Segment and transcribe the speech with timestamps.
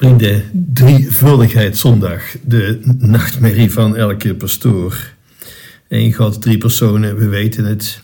[0.00, 5.12] Vrienden, drievuldigheid zondag, de nachtmerrie van elke pastoor.
[5.88, 8.02] Eén God, drie personen, we weten het.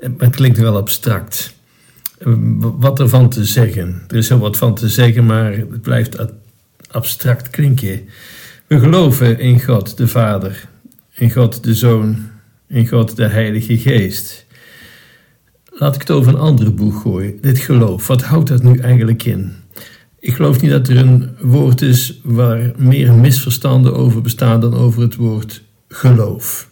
[0.00, 1.54] Maar het klinkt wel abstract.
[2.58, 4.02] Wat ervan te zeggen?
[4.08, 6.16] Er is heel wat van te zeggen, maar het blijft
[6.90, 8.08] abstract klinken.
[8.66, 10.68] We geloven in God de Vader,
[11.14, 12.28] in God de Zoon,
[12.68, 14.46] in God de Heilige Geest.
[15.68, 17.40] Laat ik het over een andere boeg gooien.
[17.40, 19.59] Dit geloof, wat houdt dat nu eigenlijk in?
[20.20, 25.02] Ik geloof niet dat er een woord is waar meer misverstanden over bestaan dan over
[25.02, 26.68] het woord geloof.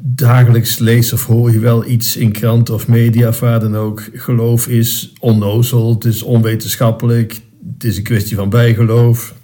[0.00, 4.08] Dagelijks lees of hoor je wel iets in krant of media of waar dan ook.
[4.12, 7.40] Geloof is onnozel, het is onwetenschappelijk,
[7.74, 9.34] het is een kwestie van bijgeloof,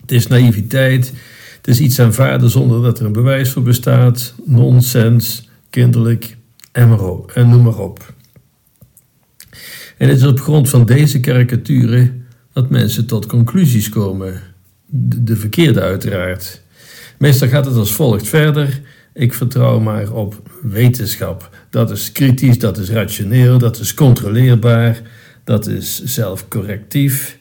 [0.00, 1.12] het is naïviteit,
[1.56, 6.36] het is iets aanvaarden zonder dat er een bewijs voor bestaat, nonsens, kinderlijk
[6.72, 6.98] en,
[7.34, 8.14] en noem maar op.
[10.02, 14.40] En het is op grond van deze karikaturen dat mensen tot conclusies komen.
[14.86, 16.62] De, verkeerde uiteraard.
[17.18, 18.80] Meestal gaat het als volgt verder.
[19.14, 21.50] Ik vertrouw maar op wetenschap.
[21.70, 25.00] Dat is kritisch, dat is rationeel, dat is controleerbaar,
[25.44, 27.38] dat is zelfcorrectief.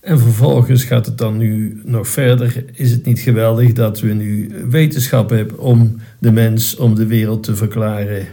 [0.00, 2.64] En vervolgens gaat het dan nu nog verder.
[2.72, 7.42] Is het niet geweldig dat we nu wetenschap hebben om de mens, om de wereld
[7.42, 8.26] te verklaren?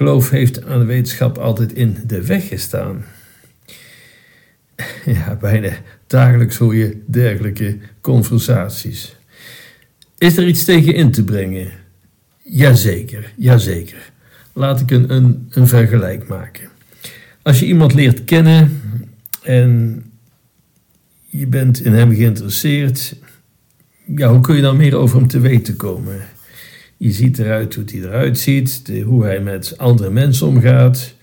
[0.00, 3.04] Geloof heeft aan de wetenschap altijd in de weg gestaan.
[5.04, 5.72] Ja, bijna
[6.06, 9.16] dagelijks hoor je dergelijke conversaties.
[10.18, 11.70] Is er iets tegen in te brengen?
[12.42, 14.12] Jazeker, jazeker.
[14.52, 16.68] Laat ik een, een, een vergelijk maken.
[17.42, 18.80] Als je iemand leert kennen
[19.42, 20.02] en
[21.26, 23.16] je bent in hem geïnteresseerd,
[24.16, 26.20] ja, hoe kun je dan meer over hem te weten komen?
[27.02, 31.14] Je ziet eruit hoe hij eruit ziet, hoe hij met andere mensen omgaat.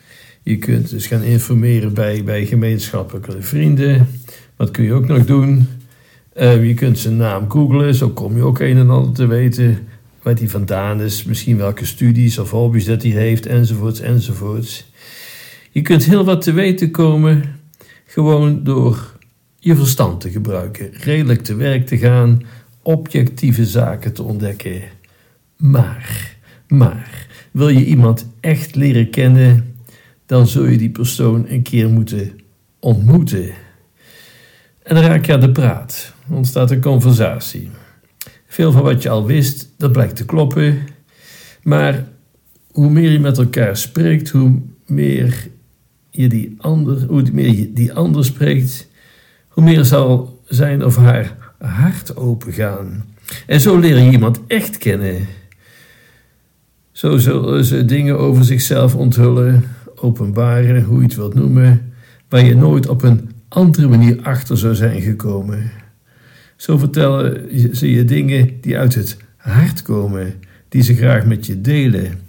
[0.43, 4.07] Je kunt dus gaan informeren bij, bij gemeenschappelijke vrienden.
[4.55, 5.67] Wat kun je ook nog doen?
[6.37, 9.87] Uh, je kunt zijn naam googlen, zo kom je ook een en ander te weten.
[10.21, 14.91] Waar hij vandaan is, misschien welke studies of hobby's dat hij heeft, enzovoorts, enzovoorts.
[15.71, 17.43] Je kunt heel wat te weten komen,
[18.05, 19.17] gewoon door
[19.59, 22.41] je verstand te gebruiken, redelijk te werk te gaan,
[22.81, 24.81] objectieve zaken te ontdekken.
[25.57, 26.35] Maar,
[26.67, 29.75] maar, wil je iemand echt leren kennen,
[30.25, 32.39] dan zul je die persoon een keer moeten
[32.79, 33.49] ontmoeten.
[34.83, 37.69] En dan raak je aan de praat, ontstaat een conversatie.
[38.47, 40.79] Veel van wat je al wist, dat blijkt te kloppen.
[41.63, 42.07] Maar
[42.71, 45.47] hoe meer je met elkaar spreekt, hoe meer
[46.09, 48.87] je die ander, hoe meer je die ander spreekt,
[49.47, 53.05] hoe meer zal zijn of haar hart opengaan.
[53.45, 55.27] En zo leer je iemand echt kennen.
[56.97, 59.63] Zo zullen ze dingen over zichzelf onthullen,
[59.95, 61.93] openbaren, hoe je het wilt noemen,
[62.29, 65.71] waar je nooit op een andere manier achter zou zijn gekomen.
[66.55, 70.33] Zo vertellen ze je dingen die uit het hart komen,
[70.69, 72.19] die ze graag met je delen.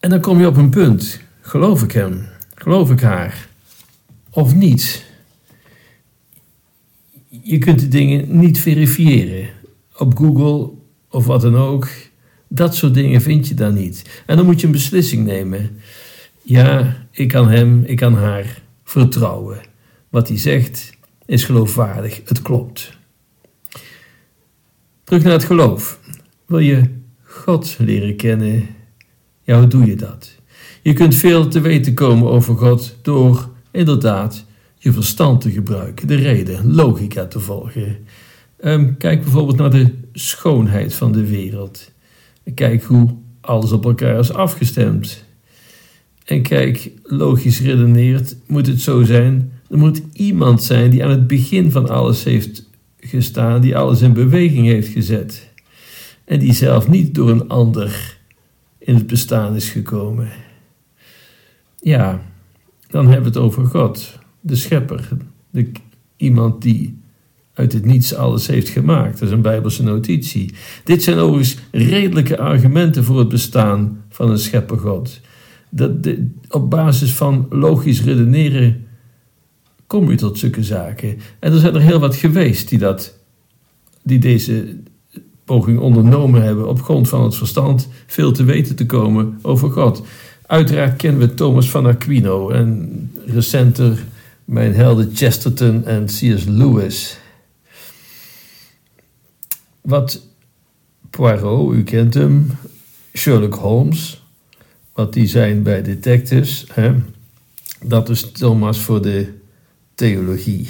[0.00, 1.20] En dan kom je op een punt.
[1.40, 2.26] Geloof ik hem?
[2.54, 3.48] Geloof ik haar?
[4.30, 5.04] Of niet?
[7.28, 9.48] Je kunt de dingen niet verifiëren.
[9.98, 10.70] Op Google
[11.08, 11.88] of wat dan ook.
[12.54, 14.22] Dat soort dingen vind je dan niet.
[14.26, 15.80] En dan moet je een beslissing nemen.
[16.42, 19.60] Ja, ik kan hem, ik kan haar vertrouwen.
[20.08, 20.92] Wat hij zegt
[21.26, 22.96] is geloofwaardig, het klopt.
[25.04, 26.00] Terug naar het geloof.
[26.46, 26.82] Wil je
[27.22, 28.66] God leren kennen?
[29.42, 30.34] Ja, hoe doe je dat?
[30.82, 34.44] Je kunt veel te weten komen over God door inderdaad
[34.78, 38.06] je verstand te gebruiken, de reden, logica te volgen.
[38.56, 41.92] Ehm, kijk bijvoorbeeld naar de schoonheid van de wereld.
[42.54, 45.24] Kijk hoe alles op elkaar is afgestemd.
[46.24, 49.52] En kijk, logisch redeneerd moet het zo zijn.
[49.70, 54.12] Er moet iemand zijn die aan het begin van alles heeft gestaan, die alles in
[54.12, 55.52] beweging heeft gezet.
[56.24, 58.18] En die zelf niet door een ander
[58.78, 60.28] in het bestaan is gekomen.
[61.80, 62.22] Ja,
[62.88, 65.08] dan hebben we het over God, de schepper,
[65.50, 65.70] de,
[66.16, 66.98] iemand die
[67.54, 69.18] uit het niets alles heeft gemaakt.
[69.18, 70.54] Dat is een Bijbelse notitie.
[70.84, 75.20] Dit zijn overigens redelijke argumenten voor het bestaan van een scheppergod.
[75.70, 78.86] Dat de, op basis van logisch redeneren
[79.86, 81.18] kom je tot zulke zaken.
[81.38, 83.18] En er zijn er heel wat geweest die, dat,
[84.02, 84.76] die deze
[85.44, 90.02] poging ondernomen hebben op grond van het verstand veel te weten te komen over God.
[90.46, 94.04] Uiteraard kennen we Thomas van Aquino en recenter
[94.44, 96.44] mijn helden Chesterton en C.S.
[96.44, 97.18] Lewis.
[99.84, 100.26] Wat
[101.10, 102.50] Poirot, u kent hem,
[103.12, 104.22] Sherlock Holmes,
[104.92, 106.94] wat die zijn bij detectives, hè?
[107.82, 109.32] dat is Thomas voor de
[109.94, 110.68] theologie.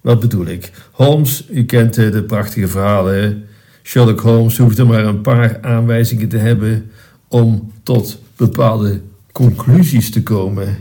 [0.00, 0.72] Wat bedoel ik?
[0.92, 3.46] Holmes, u kent de prachtige verhalen.
[3.82, 6.90] Sherlock Holmes hoefde maar een paar aanwijzingen te hebben
[7.28, 9.00] om tot bepaalde
[9.32, 10.76] conclusies te komen.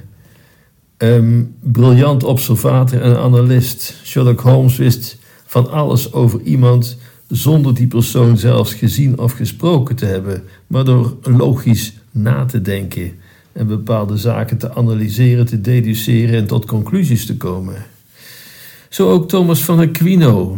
[0.98, 3.96] Um, briljant observator en analist.
[4.04, 6.98] Sherlock Holmes wist van alles over iemand
[7.36, 13.12] zonder die persoon zelfs gezien of gesproken te hebben, maar door logisch na te denken
[13.52, 17.86] en bepaalde zaken te analyseren, te deduceren en tot conclusies te komen.
[18.90, 20.58] Zo ook Thomas van Aquino,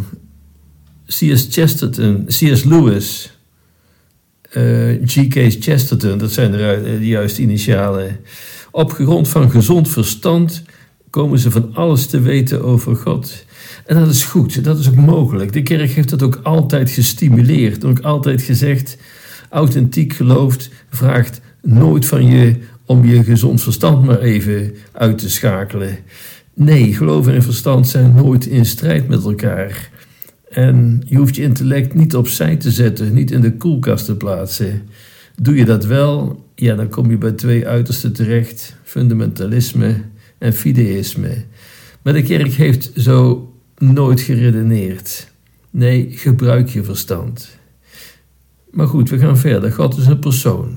[1.05, 1.47] C.S.
[1.49, 2.63] Chesterton, C.S.
[2.63, 3.37] Lewis,
[4.49, 4.63] eh,
[5.05, 5.55] G.K.
[5.59, 8.19] Chesterton, dat zijn de, de juiste initialen.
[8.71, 10.63] Op grond van gezond verstand
[11.15, 13.45] komen ze van alles te weten over God.
[13.85, 15.53] En dat is goed, dat is ook mogelijk.
[15.53, 18.97] De kerk heeft dat ook altijd gestimuleerd, ook altijd gezegd:
[19.49, 25.97] authentiek geloofd vraagt nooit van je om je gezond verstand maar even uit te schakelen.
[26.53, 29.89] Nee, geloof en verstand zijn nooit in strijd met elkaar.
[30.49, 34.81] En je hoeft je intellect niet opzij te zetten, niet in de koelkast te plaatsen.
[35.41, 40.13] Doe je dat wel, ja, dan kom je bij twee uitersten terecht: fundamentalisme
[40.45, 41.43] en fideïsme.
[42.01, 45.31] Maar de kerk heeft zo nooit geredeneerd.
[45.69, 47.57] Nee, gebruik je verstand.
[48.71, 49.71] Maar goed, we gaan verder.
[49.71, 50.75] God is een persoon.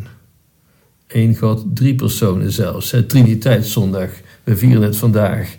[1.06, 2.90] Eén God, drie personen zelfs.
[2.90, 4.10] Het Triniteitszondag,
[4.44, 5.56] we vieren het vandaag.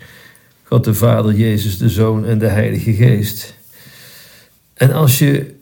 [0.63, 3.55] God de Vader, Jezus de Zoon en de Heilige Geest.
[4.73, 5.55] En als je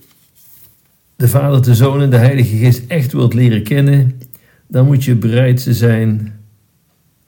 [1.16, 4.22] de Vader, de Zoon en de Heilige Geest echt wilt leren kennen,
[4.68, 6.40] dan moet je bereid zijn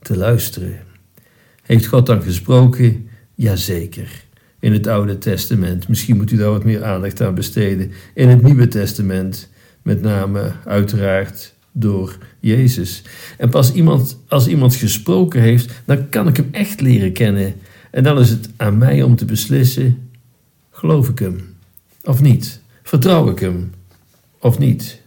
[0.02, 0.88] te luisteren.
[1.70, 3.08] Heeft God dan gesproken?
[3.34, 4.24] Jazeker.
[4.60, 5.88] In het Oude Testament.
[5.88, 7.92] Misschien moet u daar wat meer aandacht aan besteden.
[8.14, 9.48] In het Nieuwe Testament,
[9.82, 13.02] met name uiteraard door Jezus.
[13.38, 17.54] En pas iemand, als iemand gesproken heeft, dan kan ik hem echt leren kennen.
[17.90, 20.10] En dan is het aan mij om te beslissen:
[20.70, 21.56] geloof ik hem
[22.02, 22.60] of niet?
[22.82, 23.72] Vertrouw ik hem
[24.38, 25.00] of niet?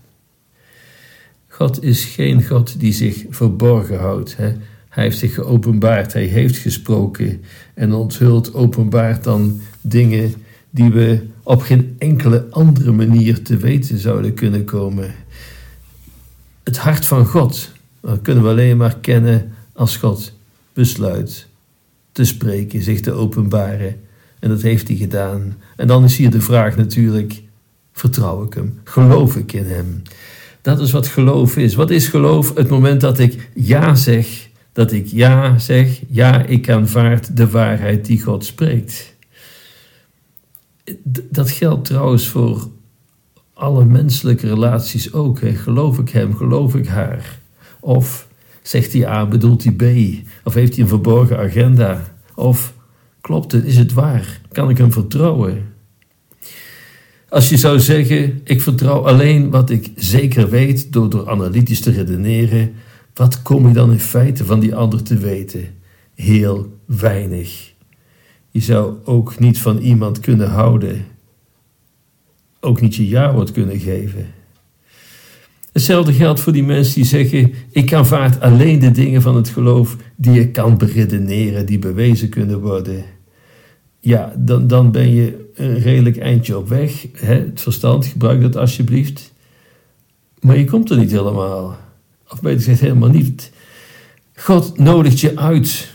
[1.48, 4.38] God is geen God die zich verborgen houdt.
[4.38, 4.54] Hè?
[4.94, 7.42] Hij heeft zich geopenbaard, hij heeft gesproken
[7.74, 10.34] en onthult, openbaart dan dingen
[10.70, 15.14] die we op geen enkele andere manier te weten zouden kunnen komen.
[16.64, 20.34] Het hart van God dat kunnen we alleen maar kennen als God
[20.74, 21.48] besluit
[22.12, 24.00] te spreken, zich te openbaren.
[24.40, 25.58] En dat heeft hij gedaan.
[25.76, 27.42] En dan is hier de vraag natuurlijk:
[27.94, 28.80] vertrouw ik hem?
[28.84, 30.02] Geloof ik in hem?
[30.62, 31.76] Dat is wat geloof is.
[31.76, 32.56] Wat is geloof?
[32.56, 34.43] Het moment dat ik ja zeg,
[34.74, 39.16] dat ik ja zeg, ja, ik aanvaard de waarheid die God spreekt.
[41.30, 42.70] Dat geldt trouwens voor
[43.54, 45.40] alle menselijke relaties ook.
[45.44, 47.40] Geloof ik hem, geloof ik haar?
[47.80, 48.28] Of
[48.62, 49.84] zegt hij A, bedoelt hij B?
[50.44, 52.16] Of heeft hij een verborgen agenda?
[52.36, 52.74] Of
[53.22, 54.42] klopt het, is het waar?
[54.52, 55.72] Kan ik hem vertrouwen?
[57.30, 61.92] Als je zou zeggen, ik vertrouw alleen wat ik zeker weet door, door analytisch te
[61.92, 62.74] redeneren,
[63.14, 65.68] wat kom je dan in feite van die ander te weten?
[66.16, 67.74] Heel weinig.
[68.50, 71.06] Je zou ook niet van iemand kunnen houden,
[72.60, 74.28] ook niet je jawoord kunnen geven.
[75.72, 79.98] Hetzelfde geldt voor die mensen die zeggen: Ik aanvaard alleen de dingen van het geloof
[80.16, 83.04] die je kan beredeneren, die bewezen kunnen worden.
[84.00, 87.08] Ja, dan, dan ben je een redelijk eindje op weg.
[87.14, 87.34] Hè?
[87.34, 89.34] Het verstand, gebruik dat alsjeblieft.
[90.40, 91.78] Maar je komt er niet helemaal.
[92.34, 93.52] Of beter gezegd, helemaal niet.
[94.36, 95.92] God nodigt je uit.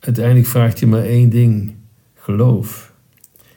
[0.00, 1.74] Uiteindelijk vraagt hij maar één ding:
[2.14, 2.92] geloof.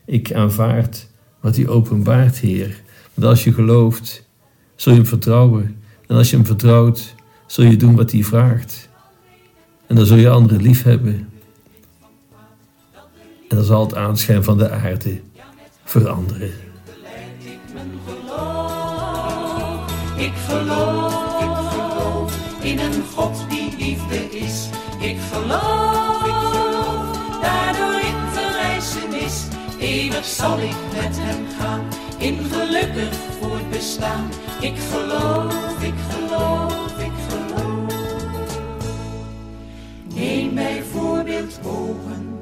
[0.05, 1.07] Ik aanvaard
[1.39, 2.81] wat hij openbaart, Heer.
[3.13, 4.27] Want als je gelooft,
[4.75, 5.81] zul je hem vertrouwen.
[6.07, 7.15] En als je hem vertrouwt,
[7.45, 8.89] zul je doen wat hij vraagt.
[9.87, 11.29] En dan zul je anderen lief hebben.
[13.49, 15.21] En dan zal het aanschijn van de aarde
[15.83, 16.51] veranderen.
[20.17, 21.30] Ik geloof,
[22.61, 24.69] in een God die liefde is.
[24.99, 29.47] Ik geloof, ik geloof daardoor ik te reizen is.
[29.79, 31.81] Eeuwig zal ik met hem gaan
[32.17, 34.29] in gelukkig voortbestaan.
[34.59, 37.93] Ik geloof, ik geloof, ik geloof.
[40.15, 42.39] Neem bijvoorbeeld ogen,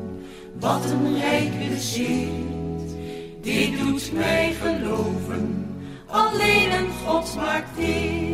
[0.60, 2.98] wat een rijk gezicht.
[3.42, 5.76] Dit doet mij geloven,
[6.08, 8.29] alleen een God maakt dit.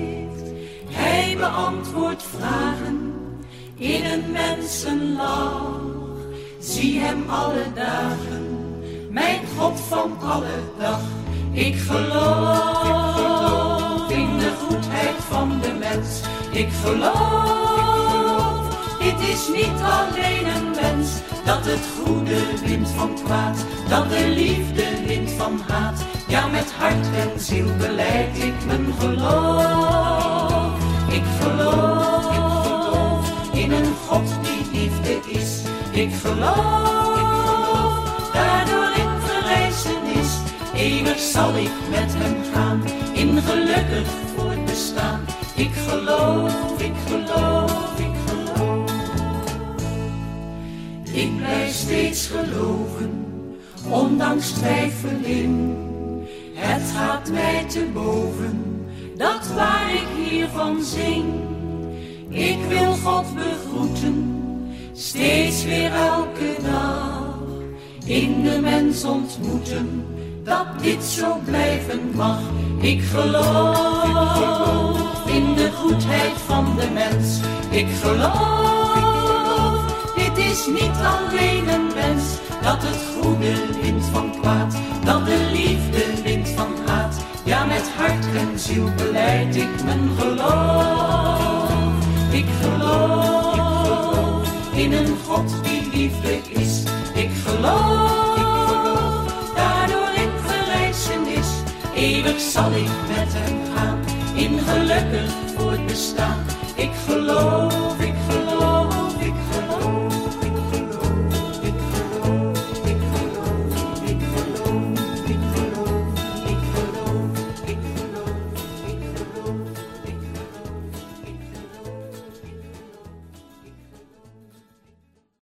[1.38, 3.13] Hij beantwoordt vragen
[3.77, 5.80] in een mensenlach.
[6.60, 8.70] Zie hem alle dagen,
[9.10, 11.00] mijn God van alle dag.
[11.51, 12.89] Ik geloof
[14.12, 16.22] in de goedheid van de mens.
[16.51, 18.68] Ik geloof,
[19.00, 21.10] dit is niet alleen een wens
[21.46, 26.04] Dat het goede wint van kwaad, dat de liefde wint van haat.
[26.27, 30.55] Ja, met hart en ziel beleid ik mijn geloof.
[31.15, 35.62] Ik geloof, in een God die liefde is.
[35.91, 37.29] Ik geloof,
[38.34, 40.38] daardoor ik verrijzen is.
[40.74, 45.25] Eeuwig zal ik met hem gaan, in gelukkig voortbestaan.
[45.55, 48.91] Ik geloof, ik geloof, ik geloof.
[51.12, 53.25] Ik blijf steeds geloven,
[53.89, 55.75] ondanks twijfeling.
[56.53, 61.25] Het gaat mij te boven, dat waar ik hiervan zing.
[62.30, 64.44] Ik wil God begroeten,
[64.94, 67.24] steeds weer elke dag.
[68.06, 70.06] In de mens ontmoeten,
[70.44, 72.40] dat dit zo blijven mag.
[72.80, 74.08] Ik geloof
[75.28, 77.40] in de goedheid van de mens.
[77.70, 79.86] Ik geloof,
[80.16, 82.24] dit is niet alleen een wens.
[82.62, 84.75] Dat het goede wint van kwaad,
[85.06, 86.25] dat de liefde
[88.52, 91.72] en ziel beleid ik mijn geloof.
[92.32, 96.84] Ik geloof in een God die liefde is.
[97.14, 97.94] Ik geloof,
[99.56, 101.48] daardoor ik verrijzen is.
[101.96, 104.00] Eeuwig zal ik met hem gaan,
[104.36, 106.46] in gelukkig voortbestaan.
[106.75, 108.14] Ik geloof, ik